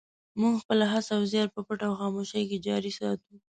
موږ 0.39 0.53
خپله 0.61 0.85
هڅه 0.93 1.11
او 1.17 1.23
زیار 1.31 1.47
په 1.55 1.61
پټه 1.67 1.85
او 1.89 1.93
خاموشۍ 1.99 2.43
کې 2.49 2.57
جاري 2.67 2.91
ساتو. 2.99 3.33